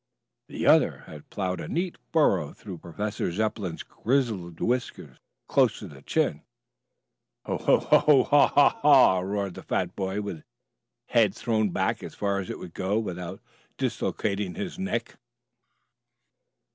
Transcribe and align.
The 0.47 0.65
other 0.65 1.03
had 1.05 1.29
plowed 1.29 1.61
a 1.61 1.67
neat 1.67 1.95
furrow 2.11 2.53
through 2.53 2.79
Professor 2.79 3.31
Zepplin's 3.31 3.83
grizzled 3.83 4.59
whiskers, 4.59 5.19
close 5.47 5.77
to 5.77 5.87
the 5.87 6.01
chin. 6.01 6.41
"Ho, 7.45 7.59
ho, 7.59 7.77
ho! 7.77 8.23
Haw, 8.23 8.47
haw, 8.47 8.69
haw!" 8.81 9.19
roared 9.19 9.53
the 9.53 9.61
fat 9.61 9.95
boy 9.95 10.19
with 10.19 10.41
head 11.09 11.35
thrown 11.35 11.69
back 11.69 12.01
as 12.01 12.15
far 12.15 12.39
as 12.39 12.49
it 12.49 12.57
would 12.57 12.73
go 12.73 12.97
without 12.97 13.41
dislocating 13.77 14.55
his 14.55 14.79
neck. 14.79 15.17